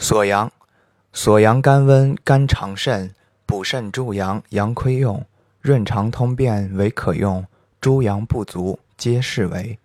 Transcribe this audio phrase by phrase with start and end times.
[0.00, 0.50] 锁阳
[1.12, 3.12] 锁阳甘温肝肠肾
[3.44, 5.26] 补肾助阳阳亏用
[5.60, 7.44] 润肠通便为可用
[7.80, 9.76] 诸阳不足皆是为。